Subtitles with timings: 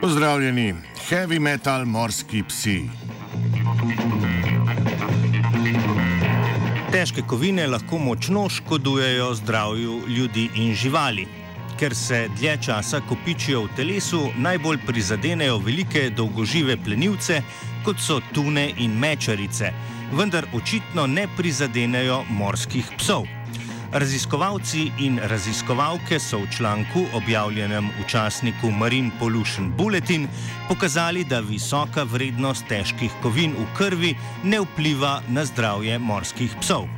[0.00, 0.74] Pozdravljeni,
[1.08, 2.80] heavy metal morski psi.
[6.92, 11.26] Težke kovine lahko močno škodujejo zdravju ljudi in živali.
[11.78, 17.42] Ker se dlje časa kopičijo v telesu, najbolj prizadenejo velike dolgožive plenilce,
[17.84, 19.72] kot so tune in mečarice,
[20.12, 23.35] vendar očitno ne prizadenejo morskih psov.
[23.92, 30.28] Raziskovalci in raziskovalke so v članku, objavljenem v časniku Marine Pollution Bulletin,
[30.68, 36.88] pokazali, da visoka vrednost težkih kovin v krvi ne vpliva na zdravje morskih psov.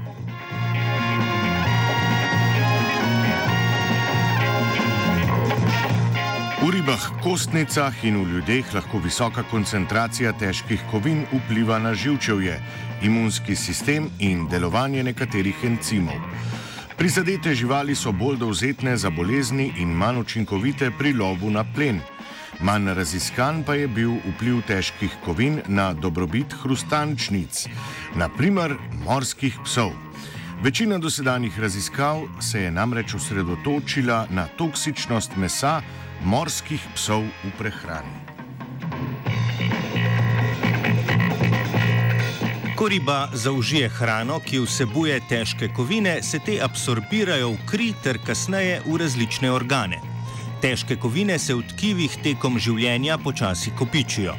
[6.64, 12.56] V ribah, kostnicah in v ljudeh lahko visoka koncentracija težkih kovin vpliva na živčevje,
[13.02, 16.16] imunski sistem in delovanje nekaterih encimov.
[16.98, 22.00] Prizadete živali so bolj dovzetne za bolezni in manj učinkovite pri lovu na plen.
[22.60, 27.68] Manj raziskan pa je bil vpliv težkih kovin na dobrobit hrustančnic,
[28.18, 28.74] naprimer
[29.04, 29.92] morskih psov.
[30.62, 35.82] Večina dosedanjih raziskav se je namreč osredotočila na toksičnost mesa
[36.24, 38.27] morskih psov v prehrani.
[42.78, 48.76] Ko riba zaužije hrano, ki vsebuje težke kovine, se te absorbirajo v kri ter kasneje
[48.86, 49.98] v različne organe.
[50.62, 54.36] Težke kovine se v tkivih tekom življenja počasi kopičijo.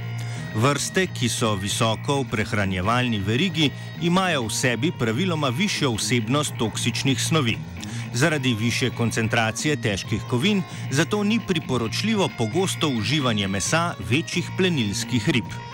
[0.55, 3.73] Vrste, ki so visoko v prehranjevalni verigi,
[4.07, 7.57] imajo v sebi praviloma višjo vsebnost toksičnih snovi.
[8.13, 15.69] Zaradi više koncentracije težkih kovin, zato ni priporočljivo pogosto uživanje mesa večjih plenilskih rib.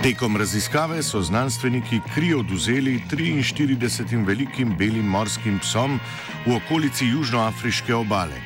[0.00, 5.98] Tekom raziskave so znanstveniki kri oduzeli 43 velikim belim morskim psom
[6.46, 8.40] v okolici južnoafriške obale.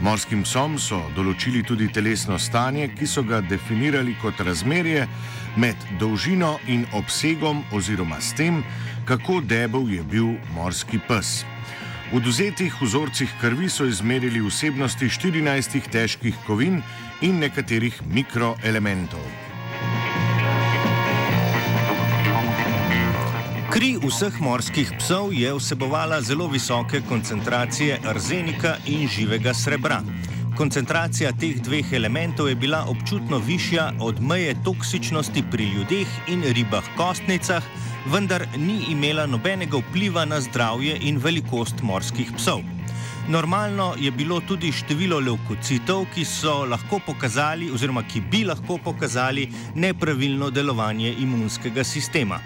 [0.00, 5.08] Morskim psom so določili tudi telesno stanje, ki so ga definirali kot razmerje
[5.56, 8.62] med dolžino in obsegom oziroma s tem,
[9.04, 11.40] kako debel je bil morski pes.
[12.12, 16.78] V dozetih vzorcih krvi so izmerili vsebnosti 14 težkih kovin
[17.26, 19.51] in nekaterih mikroelementov.
[23.72, 30.02] Kri vseh morskih psov je vsebovala zelo visoke koncentracije arzenika in živega srebra.
[30.58, 36.84] Koncentracija teh dveh elementov je bila občutno višja od meje toksičnosti pri ljudeh in ribah
[37.00, 37.64] kostnicah,
[38.12, 42.60] vendar ni imela nobenega vpliva na zdravje in velikost morskih psov.
[43.28, 49.46] Normalno je bilo tudi število leukocitov, ki so lahko pokazali, oziroma ki bi lahko pokazali
[49.74, 52.40] nepravilno delovanje imunskega sistema.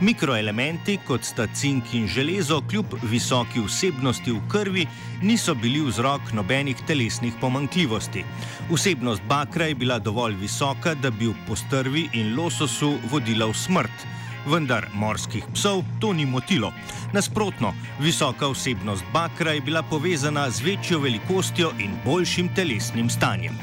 [0.00, 4.86] Mikroelementi, kot sta cink in železo, kljub visoki vsebnosti v krvi,
[5.22, 8.24] niso bili vzrok nobenih telesnih pomankljivosti.
[8.70, 14.06] Vsebnost bakra je bila dovolj visoka, da bi v postrvi in lososu vodila v smrt.
[14.46, 16.72] Vendar morskih psov to ni motilo.
[17.12, 23.58] Nasprotno, visoka vsebnost bakra je bila povezana z večjo velikostjo in boljšim telesnim stanjem.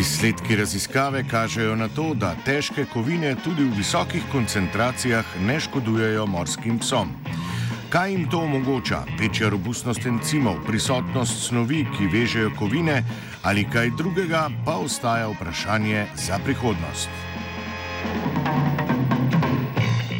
[0.00, 6.78] Izsledki raziskave kažejo na to, da težke kovine tudi v visokih koncentracijah ne škodujejo morskim
[6.78, 7.12] psom.
[7.90, 9.02] Kaj jim to omogoča?
[9.18, 13.02] Večja robustnost encimov, prisotnost snovi, ki vežejo kovine
[13.42, 17.08] ali kaj drugega, pa ostaja vprašanje za prihodnost.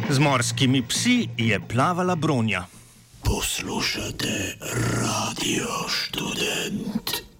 [0.09, 2.65] Z morskimi psi je plavala bronja.
[3.23, 4.57] Poslušate
[4.99, 7.23] radio študent.